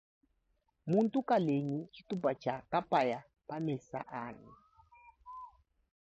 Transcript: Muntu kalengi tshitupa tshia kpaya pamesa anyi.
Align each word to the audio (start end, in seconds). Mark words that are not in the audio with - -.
Muntu 0.91 1.17
kalengi 1.29 1.79
tshitupa 1.91 2.31
tshia 2.41 2.55
kpaya 2.69 3.19
pamesa 3.47 3.99
anyi. 4.23 4.53